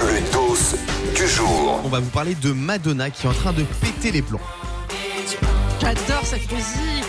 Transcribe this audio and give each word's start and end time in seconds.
Le 0.00 0.32
dos 0.32 0.56
du 1.14 1.28
jour. 1.28 1.80
On 1.84 1.88
va 1.88 2.00
vous 2.00 2.10
parler 2.10 2.34
de 2.34 2.50
Madonna 2.50 3.08
qui 3.10 3.26
est 3.26 3.30
en 3.30 3.32
train 3.32 3.52
de 3.52 3.62
péter 3.80 4.10
les 4.10 4.22
plombs. 4.22 4.40
J'adore 5.80 6.24
cette 6.24 6.50
musique. 6.50 7.04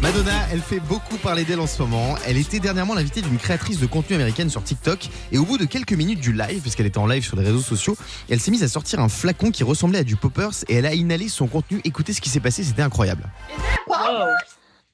Madonna, 0.00 0.32
elle 0.52 0.60
fait 0.60 0.78
beaucoup 0.78 1.16
parler 1.16 1.44
d'elle 1.44 1.58
en 1.58 1.66
ce 1.66 1.82
moment. 1.82 2.14
Elle 2.24 2.36
était 2.36 2.60
dernièrement 2.60 2.94
l'invitée 2.94 3.20
d'une 3.20 3.36
créatrice 3.36 3.80
de 3.80 3.86
contenu 3.86 4.14
américaine 4.14 4.48
sur 4.48 4.62
TikTok. 4.62 5.08
Et 5.32 5.38
au 5.38 5.44
bout 5.44 5.58
de 5.58 5.64
quelques 5.64 5.92
minutes 5.92 6.20
du 6.20 6.32
live, 6.32 6.60
puisqu'elle 6.60 6.86
était 6.86 6.98
en 6.98 7.06
live 7.06 7.24
sur 7.24 7.36
les 7.36 7.44
réseaux 7.44 7.60
sociaux, 7.60 7.96
elle 8.30 8.38
s'est 8.38 8.52
mise 8.52 8.62
à 8.62 8.68
sortir 8.68 9.00
un 9.00 9.08
flacon 9.08 9.50
qui 9.50 9.64
ressemblait 9.64 10.00
à 10.00 10.04
du 10.04 10.14
poppers 10.14 10.64
et 10.68 10.76
elle 10.76 10.86
a 10.86 10.94
inhalé 10.94 11.28
son 11.28 11.48
contenu. 11.48 11.80
Écoutez 11.82 12.12
ce 12.12 12.20
qui 12.20 12.30
s'est 12.30 12.40
passé, 12.40 12.62
c'était 12.62 12.82
incroyable. 12.82 13.28
Whoa. 13.88 14.28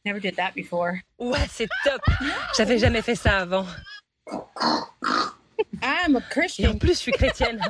Never 0.06 0.20
did 0.20 0.36
that 0.36 0.52
before. 0.56 0.92
Ouais, 1.18 1.46
c'est 1.52 1.68
top. 1.84 2.00
J'avais 2.56 2.78
jamais 2.78 3.02
fait 3.02 3.14
ça 3.14 3.38
avant. 3.38 3.66
I'm 5.82 6.16
a 6.16 6.18
Et 6.18 6.22
en 6.22 6.28
Christian. 6.28 6.78
plus, 6.78 6.88
je 6.92 6.98
suis 6.98 7.12
chrétienne. 7.12 7.60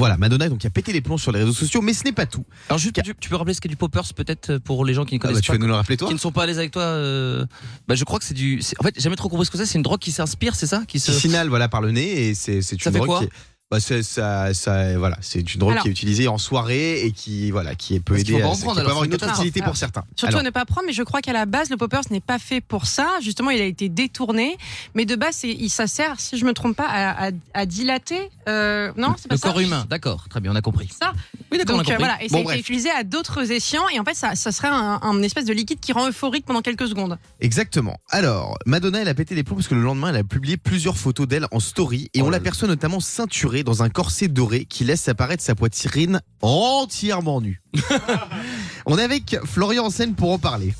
Voilà, 0.00 0.16
Madonna 0.16 0.48
donc 0.48 0.58
qui 0.60 0.66
a 0.68 0.70
pété 0.70 0.92
les 0.92 1.00
plombs 1.00 1.18
sur 1.18 1.32
les 1.32 1.40
réseaux 1.40 1.52
sociaux, 1.52 1.80
mais 1.82 1.92
ce 1.92 2.04
n'est 2.04 2.12
pas 2.12 2.24
tout. 2.26 2.44
Alors 2.68 2.78
juste, 2.78 3.02
tu, 3.02 3.14
tu 3.18 3.28
peux 3.28 3.34
rappeler 3.34 3.52
ce 3.54 3.60
qu'est 3.60 3.68
du 3.68 3.74
poppers 3.74 4.14
peut-être 4.14 4.58
pour 4.58 4.84
les 4.84 4.94
gens 4.94 5.04
qui 5.04 5.14
ne 5.16 5.18
Ah 5.20 5.22
bah, 5.24 5.28
connaissent 5.30 5.42
tu 5.42 5.48
pas, 5.48 5.54
vas 5.54 5.58
nous 5.58 5.66
le 5.66 5.74
rappeler 5.74 5.96
toi 5.96 6.06
qui 6.06 6.14
ne 6.14 6.20
sont 6.20 6.30
pas 6.30 6.44
à 6.44 6.46
l'aise 6.46 6.58
avec 6.58 6.70
toi. 6.70 6.82
euh, 6.82 7.44
bah, 7.88 7.96
je 7.96 8.04
crois 8.04 8.20
que 8.20 8.24
c'est 8.24 8.34
du. 8.34 8.60
En 8.78 8.84
fait, 8.84 8.94
j'ai 8.94 9.00
jamais 9.02 9.16
trop 9.16 9.28
compris 9.28 9.46
ce 9.46 9.50
que 9.50 9.58
c'est. 9.58 9.66
C'est 9.66 9.74
une 9.76 9.82
drogue 9.82 9.98
qui 9.98 10.12
s'inspire, 10.12 10.54
c'est 10.54 10.68
ça? 10.68 10.84
Qui 10.86 11.00
se. 11.00 11.10
Qui 11.10 11.18
s'inhale 11.18 11.48
voilà 11.48 11.68
par 11.68 11.80
le 11.80 11.90
nez 11.90 12.28
et 12.28 12.34
c'est 12.36 12.62
Ça 12.62 12.74
une 12.74 12.78
fait 12.80 12.90
drogue 12.92 13.06
quoi? 13.08 13.20
qui 13.22 13.28
bah, 13.70 13.80
c'est 13.80 14.02
ça, 14.02 14.54
ça, 14.54 14.96
voilà, 14.96 15.18
c'est 15.20 15.52
une 15.54 15.60
drogue 15.60 15.72
Alors. 15.72 15.82
qui 15.82 15.88
est 15.88 15.92
utilisée 15.92 16.26
en 16.26 16.38
soirée 16.38 17.02
et 17.04 17.12
qui 17.12 17.50
voilà 17.50 17.74
qui 17.74 18.00
peut 18.00 18.18
aider, 18.18 18.40
à, 18.40 18.48
en 18.48 18.54
qui 18.54 18.62
prendre, 18.62 18.80
peut 18.82 18.88
avoir 18.88 19.04
une 19.04 19.12
autre 19.12 19.28
utilité 19.28 19.60
pour 19.60 19.76
certains. 19.76 20.04
Surtout 20.16 20.38
à 20.38 20.42
ne 20.42 20.48
pas 20.48 20.64
prendre, 20.64 20.86
mais 20.86 20.94
je 20.94 21.02
crois 21.02 21.20
qu'à 21.20 21.34
la 21.34 21.44
base, 21.44 21.68
le 21.68 21.76
poppers 21.76 22.00
n'est 22.10 22.20
pas 22.22 22.38
fait 22.38 22.62
pour 22.62 22.86
ça. 22.86 23.06
Justement, 23.22 23.50
il 23.50 23.60
a 23.60 23.64
été 23.66 23.90
détourné. 23.90 24.56
Mais 24.94 25.04
de 25.04 25.16
base, 25.16 25.44
il- 25.44 25.68
ça 25.68 25.86
sert, 25.86 26.18
si 26.18 26.38
je 26.38 26.46
me 26.46 26.54
trompe 26.54 26.76
pas, 26.76 26.86
à, 26.88 27.26
à- 27.26 27.30
à 27.52 27.66
dilater. 27.66 28.30
euh, 28.48 28.90
non, 28.96 29.14
c'est 29.18 29.28
pas 29.28 29.34
Le 29.34 29.38
ça 29.40 29.48
corps 29.48 29.60
humain, 29.60 29.84
d'accord, 29.90 30.26
très 30.30 30.40
bien, 30.40 30.52
on 30.52 30.56
a 30.56 30.62
compris. 30.62 30.88
Ça. 30.98 31.12
Oui, 31.52 31.58
d'accord, 31.58 31.76
on 31.76 31.80
a 31.80 31.82
Donc 31.82 31.90
euh, 31.90 31.94
compris. 31.96 31.96
voilà, 31.98 32.22
et 32.22 32.28
Bon, 32.28 32.44
ça 32.46 32.52
a 32.52 32.54
été 32.54 32.60
utilisé 32.60 32.88
à 32.90 33.04
d'autres 33.04 33.50
escients. 33.52 33.86
Et 33.94 34.00
en 34.00 34.04
fait, 34.04 34.14
ça, 34.14 34.34
ça 34.34 34.50
serait 34.50 34.68
un, 34.68 34.98
un 35.02 35.22
espèce 35.22 35.44
de 35.44 35.52
liquide 35.52 35.80
qui 35.80 35.92
rend 35.92 36.08
euphorique 36.08 36.46
pendant 36.46 36.62
quelques 36.62 36.88
secondes. 36.88 37.18
Exactement. 37.40 37.98
Alors, 38.08 38.56
Madonna, 38.64 39.00
elle 39.02 39.08
a 39.08 39.14
pété 39.14 39.34
les 39.34 39.44
plombs 39.44 39.56
parce 39.56 39.68
que 39.68 39.74
le 39.74 39.82
lendemain, 39.82 40.08
elle 40.08 40.16
a 40.16 40.24
publié 40.24 40.56
plusieurs 40.56 40.96
photos 40.96 41.28
d'elle 41.28 41.46
en 41.50 41.60
story 41.60 42.08
et 42.14 42.22
Oh 42.22 42.26
on 42.26 42.30
l'aperçoit 42.30 42.66
notamment 42.68 43.00
ceinturée 43.00 43.57
dans 43.62 43.82
un 43.82 43.88
corset 43.88 44.28
doré 44.28 44.64
qui 44.64 44.84
laisse 44.84 45.08
apparaître 45.08 45.42
sa 45.42 45.54
poitrine 45.54 46.20
entièrement 46.42 47.40
nue. 47.40 47.60
on 48.86 48.98
est 48.98 49.02
avec 49.02 49.36
Florian 49.44 49.86
en 49.86 49.90
scène 49.90 50.14
pour 50.14 50.32
en 50.32 50.38
parler. 50.38 50.74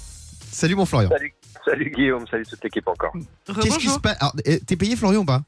Salut 0.50 0.74
mon 0.74 0.86
Florian. 0.86 1.08
Salut, 1.10 1.34
salut 1.64 1.90
Guillaume, 1.90 2.24
salut 2.30 2.46
toute 2.46 2.62
l'équipe 2.64 2.88
encore. 2.88 3.12
Qu'est-ce 3.62 3.78
qui 3.78 3.88
se 3.88 3.98
passe 3.98 4.18
eh, 4.44 4.60
T'es 4.60 4.76
payé 4.76 4.96
Florian 4.96 5.20
ou 5.20 5.24
pas? 5.24 5.42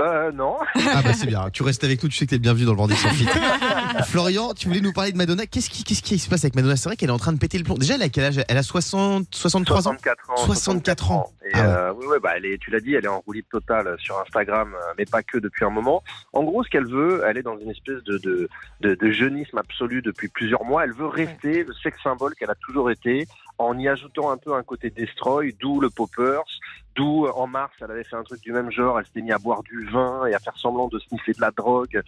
Euh, 0.00 0.30
non. 0.30 0.56
Ah 0.76 1.02
bah 1.02 1.12
c'est 1.12 1.26
bien, 1.26 1.50
tu 1.50 1.64
restes 1.64 1.82
avec 1.82 2.00
nous, 2.04 2.08
tu 2.08 2.16
sais 2.16 2.24
que 2.24 2.30
t'es 2.30 2.38
bienvenu 2.38 2.64
dans 2.66 2.70
le 2.70 2.76
Vendée 2.78 2.94
sans 2.94 3.08
filtre. 3.08 3.36
Florian, 4.06 4.54
tu 4.54 4.68
voulais 4.68 4.80
nous 4.80 4.92
parler 4.92 5.10
de 5.10 5.16
Madonna. 5.16 5.44
Qu'est-ce 5.46 5.68
qui, 5.68 5.82
qu'est-ce 5.82 6.02
qui 6.02 6.20
se 6.20 6.28
passe 6.30 6.44
avec 6.44 6.54
Madonna? 6.54 6.76
C'est 6.76 6.88
vrai 6.88 6.94
qu'elle 6.96 7.08
est 7.08 7.12
en 7.12 7.18
train 7.18 7.32
de 7.32 7.38
péter 7.38 7.58
le 7.58 7.64
plomb. 7.64 7.74
Déjà, 7.74 7.96
elle 7.96 8.02
a 8.02 8.08
quel 8.08 8.22
âge? 8.24 8.40
Elle 8.48 8.56
a 8.58 8.62
60, 8.62 9.26
63 9.34 9.88
ans? 9.88 9.96
64 9.98 10.30
ans. 10.30 10.36
64 10.36 11.10
ans. 11.10 11.32
Et 11.44 11.50
Ah 11.54 11.58
ouais. 11.58 11.66
euh, 11.66 11.92
oui, 11.98 12.06
ouais, 12.06 12.20
bah, 12.20 12.30
elle 12.36 12.46
est, 12.46 12.58
tu 12.58 12.70
l'as 12.70 12.78
dit, 12.78 12.94
elle 12.94 13.06
est 13.06 13.08
en 13.08 13.18
roue 13.26 13.32
libre 13.32 13.48
totale 13.50 13.96
sur 13.98 14.16
Instagram, 14.20 14.72
euh, 14.72 14.92
mais 14.96 15.04
pas 15.04 15.24
que 15.24 15.38
depuis 15.38 15.64
un 15.64 15.70
moment. 15.70 16.04
En 16.32 16.44
gros, 16.44 16.62
ce 16.62 16.68
qu'elle 16.70 16.86
veut, 16.86 17.24
elle 17.26 17.36
est 17.38 17.42
dans 17.42 17.58
une 17.58 17.70
espèce 17.70 18.04
de, 18.04 18.18
de, 18.18 18.48
de, 18.82 18.94
de 18.94 19.10
jeunisme 19.10 19.58
absolu 19.58 20.00
depuis 20.00 20.28
plusieurs 20.28 20.64
mois. 20.64 20.84
Elle 20.84 20.92
veut 20.92 21.08
rester 21.08 21.64
le 21.64 21.74
sexe 21.82 21.98
symbole 22.04 22.34
qu'elle 22.36 22.50
a 22.50 22.56
toujours 22.64 22.92
été, 22.92 23.26
en 23.58 23.78
y 23.78 23.88
ajoutant 23.88 24.30
un 24.30 24.36
peu 24.36 24.54
un 24.54 24.62
côté 24.62 24.90
destroy, 24.90 25.54
d'où 25.58 25.80
le 25.80 25.90
poppers, 25.90 26.44
d'où 26.94 27.26
euh, 27.26 27.32
en 27.34 27.46
mars, 27.46 27.72
elle 27.80 27.90
avait 27.90 28.04
fait 28.04 28.16
un 28.16 28.22
truc 28.22 28.40
du 28.40 28.52
même 28.52 28.70
genre. 28.70 28.98
Elle 28.98 29.06
s'était 29.06 29.20
mise 29.20 29.32
à 29.32 29.38
boire 29.38 29.62
du 29.62 29.86
vin 29.86 30.26
et 30.26 30.34
à 30.34 30.38
faire 30.38 30.56
semblant 30.56 30.88
de 30.88 30.98
sniffer 30.98 31.32
de 31.32 31.40
la 31.40 31.50
drogue. 31.50 32.00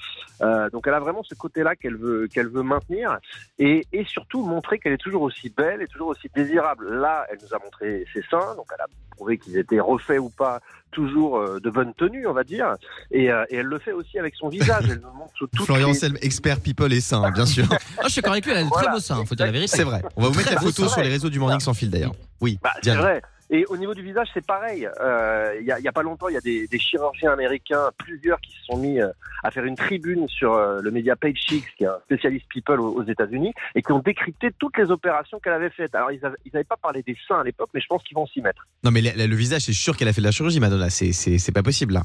Euh, 0.42 0.70
donc, 0.70 0.86
elle 0.86 0.94
a 0.94 1.00
vraiment 1.00 1.22
ce 1.22 1.34
côté-là 1.34 1.76
qu'elle 1.76 1.96
veut, 1.96 2.28
qu'elle 2.28 2.48
veut 2.48 2.62
maintenir 2.62 3.18
et, 3.58 3.86
et 3.92 4.04
surtout 4.04 4.42
montrer 4.42 4.78
qu'elle 4.78 4.92
est 4.92 4.98
toujours 4.98 5.22
aussi 5.22 5.50
belle 5.50 5.82
et 5.82 5.86
toujours 5.86 6.08
aussi 6.08 6.28
désirable. 6.34 6.94
Là, 6.94 7.26
elle 7.30 7.38
nous 7.42 7.54
a 7.54 7.58
montré 7.58 8.04
ses 8.12 8.22
seins, 8.22 8.54
donc 8.54 8.66
elle 8.75 8.82
a 8.82 8.86
prouvé 9.20 9.36
qu'ils 9.38 9.58
étaient 9.58 9.81
refaits 9.81 10.19
ou 10.19 10.31
pas, 10.31 10.60
toujours 10.92 11.38
euh, 11.38 11.60
de 11.60 11.69
bonne 11.70 11.92
tenue, 11.94 12.26
on 12.26 12.32
va 12.32 12.42
dire. 12.42 12.75
Et, 13.10 13.31
euh, 13.31 13.44
et 13.50 13.56
elle 13.56 13.66
le 13.66 13.78
fait 13.78 13.92
aussi 13.92 14.19
avec 14.19 14.34
son 14.34 14.48
visage. 14.48 14.84
Elle 14.91 15.00
nous 15.00 15.12
montre 15.12 15.32
toutes 15.36 15.54
Florian 15.66 15.88
les- 15.88 15.92
Anselme, 15.92 16.16
expert 16.22 16.58
people 16.60 16.91
et 16.92 17.00
hein, 17.12 17.31
bien 17.32 17.44
sûr. 17.47 17.66
Ah, 17.98 18.04
je 18.04 18.08
suis 18.08 18.22
d'accord 18.22 18.32
avec 18.32 18.47
lui, 18.47 18.53
elle 18.53 18.58
a 18.58 18.62
de 18.64 18.69
Voilà. 18.69 18.86
très 18.88 18.94
beaux 18.97 19.00
seins, 19.00 19.22
faut 19.26 19.34
dire 19.34 19.44
la 19.47 19.53
vérité. 19.53 19.76
C'est 19.76 19.84
vrai. 19.84 20.00
On 20.16 20.22
va 20.22 20.28
vous 20.28 20.34
mettre 20.38 20.53
la 20.54 20.58
beau 20.60 20.66
photo 20.70 20.88
sur 20.88 21.03
les 21.03 21.10
réseaux 21.10 21.28
du 21.28 21.38
Morning 21.38 21.60
sans 21.60 21.75
fil 21.75 21.91
d'ailleurs. 21.91 22.14
Oui, 22.41 22.58
Bah, 22.62 22.72
c'est 22.82 22.94
vrai. 22.94 23.20
Et 23.53 23.66
au 23.66 23.77
niveau 23.77 23.94
du 23.94 24.03
visage, 24.03 24.28
c'est 24.33 24.47
pareil. 24.47 24.88
Euh, 25.00 25.56
Il 25.61 25.66
y, 25.66 25.72
a, 25.72 25.78
il 25.81 25.84
y 25.84 25.88
a 25.88 25.93
pas 25.93 26.03
longtemps, 26.03 26.28
il 26.28 26.34
y 26.34 26.37
a 26.37 26.41
des, 26.41 26.78
chirurgiens 26.78 27.33
américains, 27.33 27.91
plusieurs 27.99 28.41
qui 28.41 28.53
se 28.53 28.65
sont 28.66 28.77
mis 28.77 29.00
euh, 29.00 29.09
à 29.43 29.50
faire 29.50 29.65
une 29.65 29.75
tribune 29.75 30.28
sur 30.28 30.55
euh, 30.55 30.81
le 30.81 30.91
média 30.93 31.16
Page 31.16 31.41
Six, 31.49 31.65
qui 31.77 31.83
est 31.84 31.88
un 31.88 31.99
spécialiste 32.05 32.47
people 32.49 32.81
aux, 32.81 33.03
États-Unis, 33.03 33.53
et 33.75 33.83
qui 33.83 33.91
ont 33.91 33.99
décrypté 33.99 34.50
toutes 34.59 34.78
les 34.78 34.91
opérations 34.93 35.41
qu'elle 35.41 35.55
avait 35.55 35.71
faites. 35.71 35.94
Alors, 35.97 36.12
ils 36.12 36.21
n'avaient 36.21 36.65
pas 36.65 36.77
parlé 36.77 37.03
des 37.03 37.16
seins 37.27 37.41
à 37.41 37.44
l'époque, 37.44 37.71
mais 37.75 37.81
je 37.81 37.87
pense 37.88 38.05
qu'ils 38.05 38.15
vont 38.15 38.27
s'y 38.27 38.41
mettre. 38.41 38.66
Non 38.84 38.93
mais 38.93 39.00
le, 39.00 39.27
le 39.27 39.37
visage, 39.37 39.62
c'est 39.62 39.72
sûr 39.72 39.97
qu'elle 39.97 40.09
a 40.09 40.12
fait 40.12 40.21
de 40.21 40.27
la 40.27 40.32
chirurgie, 40.32 40.61
Madonna. 40.61 40.88
C'est 40.88 41.53
pas 41.53 41.62
possible 41.62 41.94
là. 41.94 42.03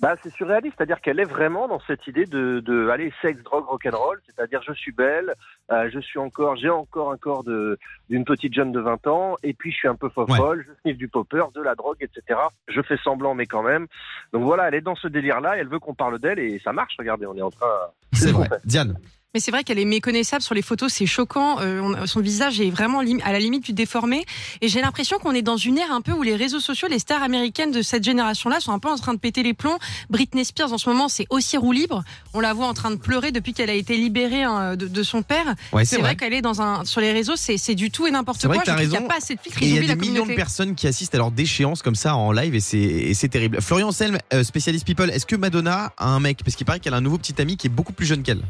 Bah, 0.00 0.16
c'est 0.22 0.30
surréaliste, 0.30 0.74
c'est-à-dire 0.76 1.00
qu'elle 1.00 1.20
est 1.20 1.24
vraiment 1.24 1.68
dans 1.68 1.80
cette 1.86 2.06
idée 2.06 2.26
de, 2.26 2.60
de 2.60 2.88
allez, 2.88 3.12
sexe, 3.22 3.42
drogue, 3.42 3.64
rock'n'roll, 3.64 4.20
c'est-à-dire 4.26 4.60
je 4.66 4.72
suis 4.72 4.92
belle, 4.92 5.34
euh, 5.70 5.88
je 5.92 5.98
suis 6.00 6.18
encore, 6.18 6.56
j'ai 6.56 6.70
encore 6.70 7.12
un 7.12 7.16
corps 7.16 7.44
de 7.44 7.78
d'une 8.10 8.24
petite 8.24 8.54
jeune 8.54 8.72
de 8.72 8.80
20 8.80 9.06
ans, 9.06 9.36
et 9.42 9.54
puis 9.54 9.70
je 9.70 9.76
suis 9.76 9.88
un 9.88 9.94
peu 9.94 10.08
folle, 10.08 10.64
je 10.66 10.72
sniffe 10.82 10.98
du 10.98 11.08
popper, 11.08 11.44
de 11.54 11.62
la 11.62 11.74
drogue, 11.74 11.98
etc. 12.00 12.38
Je 12.68 12.82
fais 12.82 12.98
semblant, 12.98 13.34
mais 13.34 13.46
quand 13.46 13.62
même. 13.62 13.86
Donc 14.32 14.42
voilà, 14.44 14.68
elle 14.68 14.74
est 14.74 14.80
dans 14.80 14.96
ce 14.96 15.08
délire-là, 15.08 15.56
elle 15.56 15.68
veut 15.68 15.78
qu'on 15.78 15.94
parle 15.94 16.18
d'elle, 16.18 16.38
et 16.38 16.60
ça 16.62 16.72
marche. 16.72 16.94
Regardez, 16.98 17.26
on 17.26 17.36
est 17.36 17.42
en 17.42 17.50
train. 17.50 17.66
C'est 18.12 18.32
vrai. 18.32 18.48
Diane. 18.64 18.96
Mais 19.34 19.40
c'est 19.40 19.50
vrai 19.50 19.64
qu'elle 19.64 19.80
est 19.80 19.84
méconnaissable 19.84 20.42
sur 20.42 20.54
les 20.54 20.62
photos, 20.62 20.92
c'est 20.92 21.06
choquant. 21.06 21.58
Euh, 21.60 21.80
on- 21.80 22.06
son 22.06 22.20
visage 22.20 22.60
est 22.60 22.70
vraiment 22.70 23.00
à 23.00 23.32
la 23.32 23.38
limite 23.40 23.64
du 23.64 23.72
déformé. 23.72 24.24
Et 24.60 24.68
j'ai 24.68 24.80
l'impression 24.80 25.18
qu'on 25.18 25.32
est 25.32 25.42
dans 25.42 25.56
une 25.56 25.76
ère 25.76 25.90
un 25.90 26.00
peu 26.02 26.12
où 26.12 26.22
les 26.22 26.36
réseaux 26.36 26.60
sociaux, 26.60 26.86
les 26.88 27.00
stars 27.00 27.20
américaines 27.22 27.72
de 27.72 27.82
cette 27.82 28.04
génération-là 28.04 28.60
sont 28.60 28.70
un 28.70 28.78
peu 28.78 28.88
en 28.88 28.96
train 28.96 29.12
de 29.12 29.18
péter 29.18 29.42
les 29.42 29.52
plombs. 29.52 29.76
Britney 30.08 30.44
Spears, 30.44 30.72
en 30.72 30.78
ce 30.78 30.88
moment, 30.88 31.08
c'est 31.08 31.26
aussi 31.30 31.56
roue 31.56 31.72
libre. 31.72 32.04
On 32.32 32.38
la 32.38 32.52
voit 32.52 32.66
en 32.68 32.74
train 32.74 32.92
de 32.92 32.96
pleurer 32.96 33.32
depuis 33.32 33.54
qu'elle 33.54 33.70
a 33.70 33.74
été 33.74 33.96
libérée 33.96 34.44
hein, 34.44 34.76
de, 34.76 34.86
de 34.86 35.02
son 35.02 35.22
père. 35.22 35.56
Ouais, 35.72 35.84
C'est 35.84 35.98
vrai, 35.98 36.14
qu'elle 36.14 36.32
est 36.32 36.42
dans 36.42 36.62
un 36.62 36.84
sur 36.84 37.00
les 37.00 37.10
réseaux, 37.12 37.34
c'est 37.34 37.74
du 37.74 37.90
tout 37.90 38.06
et 38.06 38.12
n'importe 38.12 38.40
quoi. 38.46 38.62
raison. 38.76 38.92
n'y 39.00 39.04
a 39.04 39.08
pas 39.08 39.16
assez 39.16 39.34
de 39.34 39.40
filtres. 39.40 39.58
Il 39.60 39.74
y 39.74 39.78
a 39.78 39.80
des 39.80 39.86
la 39.88 39.96
millions 39.96 40.26
de 40.26 40.34
personnes 40.34 40.76
qui 40.76 40.86
assistent 40.86 41.16
à 41.16 41.18
leur 41.18 41.32
déchéance 41.32 41.82
comme 41.82 41.96
ça 41.96 42.14
en 42.14 42.30
live 42.30 42.54
et 42.54 42.60
c'est 42.60 43.28
terrible. 43.28 43.60
Florian 43.60 43.88
Anselme, 43.88 44.18
euh, 44.32 44.44
spécialiste 44.44 44.86
people, 44.86 45.10
est-ce 45.10 45.26
que 45.26 45.34
Madonna 45.34 45.92
a 45.96 46.06
un 46.06 46.20
mec? 46.20 46.38
Parce 46.44 46.54
qu'il 46.54 46.66
paraît 46.66 46.78
qu'elle 46.78 46.94
a 46.94 46.98
un 46.98 47.00
nouveau 47.00 47.18
petit 47.18 47.34
ami 47.42 47.56
qui 47.56 47.66
est 47.66 47.70
beaucoup 47.70 47.92
plus 47.92 48.06
jeune 48.06 48.22
qu'elle. 48.22 48.42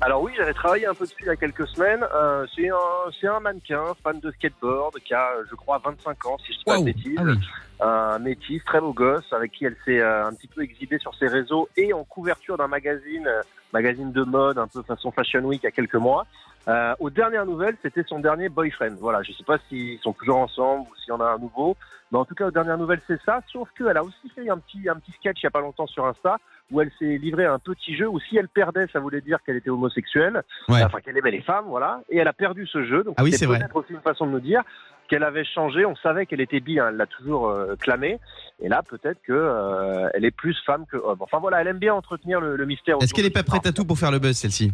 Alors 0.00 0.22
oui, 0.22 0.32
j'avais 0.36 0.54
travaillé 0.54 0.86
un 0.86 0.94
peu 0.94 1.04
dessus 1.04 1.16
il 1.20 1.26
y 1.26 1.30
a 1.30 1.36
quelques 1.36 1.66
semaines. 1.68 2.06
Euh, 2.14 2.46
c'est 2.54 2.68
un, 2.68 3.10
c'est 3.20 3.26
un 3.26 3.40
mannequin, 3.40 3.82
fan 4.02 4.20
de 4.20 4.30
skateboard, 4.30 4.94
qui 5.00 5.12
a, 5.12 5.30
je 5.50 5.54
crois, 5.56 5.80
25 5.84 6.26
ans, 6.26 6.38
si 6.38 6.52
je 6.52 6.58
dis 6.58 6.64
pas 6.64 6.78
de 6.78 6.84
bêtises. 6.84 7.16
Ah 7.18 7.22
oui. 7.24 7.38
un 7.80 8.18
métis, 8.20 8.62
très 8.64 8.80
beau 8.80 8.92
gosse, 8.92 9.32
avec 9.32 9.52
qui 9.52 9.64
elle 9.64 9.76
s'est 9.84 10.00
euh, 10.00 10.26
un 10.26 10.34
petit 10.34 10.46
peu 10.46 10.62
exhibée 10.62 10.98
sur 10.98 11.14
ses 11.16 11.26
réseaux 11.26 11.68
et 11.76 11.92
en 11.92 12.04
couverture 12.04 12.56
d'un 12.56 12.68
magazine, 12.68 13.26
euh, 13.26 13.42
magazine 13.72 14.12
de 14.12 14.22
mode, 14.22 14.58
un 14.58 14.68
peu 14.68 14.82
façon 14.82 15.10
Fashion 15.10 15.40
Week 15.40 15.60
il 15.62 15.66
y 15.66 15.68
a 15.68 15.72
quelques 15.72 15.94
mois. 15.96 16.26
Euh, 16.68 16.94
aux 17.00 17.08
dernières 17.10 17.46
nouvelles, 17.46 17.76
c'était 17.82 18.04
son 18.06 18.18
dernier 18.18 18.48
boyfriend. 18.50 18.94
Voilà, 19.00 19.22
je 19.22 19.32
sais 19.32 19.44
pas 19.44 19.58
s'ils 19.68 19.98
sont 20.00 20.12
toujours 20.12 20.36
ensemble 20.38 20.82
ou 20.82 20.94
s'il 20.96 21.08
y 21.08 21.12
en 21.16 21.20
a 21.20 21.24
un 21.30 21.38
nouveau, 21.38 21.76
mais 22.12 22.18
en 22.18 22.26
tout 22.26 22.34
cas 22.34 22.46
aux 22.46 22.50
dernières 22.50 22.76
nouvelles 22.76 23.00
c'est 23.06 23.20
ça. 23.24 23.40
Sauf 23.50 23.68
qu'elle 23.76 23.96
a 23.96 24.04
aussi 24.04 24.28
fait 24.34 24.48
un 24.50 24.58
petit 24.58 24.86
un 24.88 24.96
petit 24.96 25.12
sketch 25.12 25.38
il 25.40 25.44
y 25.44 25.46
a 25.46 25.50
pas 25.50 25.60
longtemps 25.62 25.86
sur 25.86 26.04
Insta 26.06 26.36
où 26.70 26.82
elle 26.82 26.90
s'est 26.98 27.16
livrée 27.16 27.46
à 27.46 27.54
un 27.54 27.58
petit 27.58 27.96
jeu 27.96 28.06
où 28.06 28.20
si 28.20 28.36
elle 28.36 28.48
perdait, 28.48 28.86
ça 28.92 29.00
voulait 29.00 29.22
dire 29.22 29.38
qu'elle 29.46 29.56
était 29.56 29.70
homosexuelle, 29.70 30.42
Ouais. 30.68 30.82
enfin 30.82 31.00
qu'elle 31.00 31.16
aimait 31.16 31.30
les 31.30 31.40
femmes, 31.40 31.64
voilà. 31.68 32.02
Et 32.10 32.18
elle 32.18 32.28
a 32.28 32.34
perdu 32.34 32.66
ce 32.66 32.84
jeu, 32.84 33.02
donc 33.02 33.14
Ah 33.16 33.22
oui, 33.24 33.32
c'est 33.32 33.46
peut-être 33.46 33.74
aussi 33.76 33.94
une 33.94 34.02
façon 34.02 34.26
de 34.26 34.32
nous 34.32 34.40
dire 34.40 34.62
qu'elle 35.08 35.22
avait 35.24 35.46
changé. 35.46 35.86
On 35.86 35.96
savait 35.96 36.26
qu'elle 36.26 36.42
était 36.42 36.60
bi, 36.60 36.78
hein, 36.78 36.88
elle 36.90 36.96
l'a 36.96 37.06
toujours 37.06 37.48
euh, 37.48 37.76
clamé. 37.76 38.18
Et 38.60 38.68
là, 38.68 38.82
peut-être 38.82 39.22
que 39.22 39.32
euh, 39.32 40.10
elle 40.12 40.26
est 40.26 40.30
plus 40.30 40.54
femme 40.66 40.84
que 40.84 40.98
homme. 40.98 41.16
Enfin 41.20 41.38
voilà, 41.38 41.62
elle 41.62 41.68
aime 41.68 41.78
bien 41.78 41.94
entretenir 41.94 42.42
le, 42.42 42.56
le 42.56 42.66
mystère. 42.66 42.98
Est-ce 43.00 43.14
qu'elle 43.14 43.24
est 43.24 43.30
de 43.30 43.34
pas 43.34 43.42
prête 43.42 43.66
à 43.66 43.72
tout 43.72 43.86
pour 43.86 43.98
faire 43.98 44.10
le 44.10 44.18
buzz 44.18 44.36
celle-ci? 44.36 44.70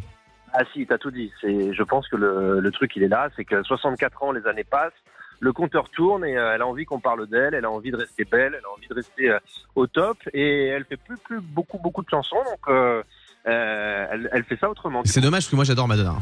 Ah 0.57 0.63
si, 0.73 0.87
t'as 0.87 0.99
tout 0.99 1.11
dit. 1.11 1.33
C'est, 1.41 1.75
je 1.75 1.83
pense 1.83 2.09
que 2.09 2.17
le, 2.17 2.61
le 2.61 2.71
truc 2.71 2.93
il 2.95 3.03
est 3.03 3.09
là, 3.09 3.29
c'est 3.37 3.45
que 3.45 3.63
64 3.63 4.23
ans, 4.23 4.33
les 4.33 4.47
années 4.47 4.65
passent, 4.65 4.93
le 5.41 5.53
compteur 5.53 5.91
tourne 5.91 6.25
et 6.25 6.37
euh, 6.39 6.55
elle 6.55 6.63
a 6.63 6.67
envie 6.67 6.85
qu'on 6.85 7.01
parle 7.01 7.27
d'elle, 7.27 7.55
elle 7.55 7.65
a 7.65 7.71
envie 7.71 7.91
de 7.91 7.97
rester 7.97 8.25
belle, 8.25 8.55
elle 8.57 8.65
a 8.65 8.73
envie 8.73 8.87
de 8.89 8.95
rester 8.95 9.31
euh, 9.31 9.39
au 9.75 9.87
top 9.89 10.17
et 10.33 10.67
elle 10.69 10.85
fait 10.85 10.97
plus 10.97 11.17
plus 11.19 11.41
beaucoup 11.41 11.79
beaucoup 11.79 12.03
de 12.03 12.09
chansons 12.09 12.37
donc 12.37 12.61
euh, 12.69 13.03
euh, 13.47 14.07
elle, 14.13 14.31
elle 14.33 14.45
fait 14.45 14.57
ça 14.59 14.71
autrement. 14.71 15.03
C'est 15.05 15.21
dommage 15.21 15.43
parce 15.43 15.51
que 15.51 15.57
moi 15.57 15.65
j'adore 15.65 15.89
Madonna. 15.89 16.15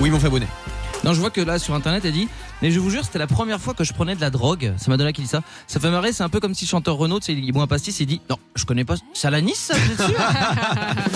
Oui 0.00 0.10
mon 0.10 0.18
Fabonnet. 0.18 0.46
Non, 1.04 1.12
je 1.14 1.20
vois 1.20 1.30
que 1.30 1.40
là 1.40 1.58
sur 1.58 1.74
internet 1.74 2.04
elle 2.04 2.12
dit 2.12 2.28
Mais 2.62 2.70
je 2.70 2.78
vous 2.78 2.88
jure, 2.88 3.04
c'était 3.04 3.18
la 3.18 3.26
première 3.26 3.60
fois 3.60 3.74
que 3.74 3.82
je 3.82 3.92
prenais 3.92 4.14
de 4.14 4.20
la 4.20 4.30
drogue. 4.30 4.72
C'est 4.76 4.88
Madonna 4.88 5.12
qui 5.12 5.22
dit 5.22 5.26
ça. 5.26 5.42
Ça 5.66 5.80
fait 5.80 5.90
marrer, 5.90 6.12
c'est 6.12 6.22
un 6.22 6.28
peu 6.28 6.38
comme 6.38 6.54
si 6.54 6.64
le 6.64 6.70
chanteur 6.70 6.94
Renaud, 6.96 7.18
tu 7.18 7.26
sais, 7.26 7.32
il 7.32 7.52
boit 7.52 7.64
un 7.64 7.66
pastis, 7.66 7.98
il 8.00 8.06
dit 8.06 8.20
Non, 8.30 8.36
je 8.54 8.64
connais 8.64 8.84
pas. 8.84 8.94
C'est 9.12 9.26
à 9.26 9.30
la 9.30 9.40
Nice, 9.40 9.72
ça, 9.72 9.74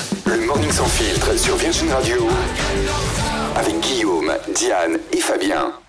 Sans 0.70 0.86
filtre 0.86 1.38
sur 1.38 1.56
Virgin 1.56 1.90
Radio 1.90 2.26
avec 3.56 3.78
Guillaume, 3.80 4.32
Diane 4.54 4.98
et 5.12 5.20
Fabien. 5.20 5.85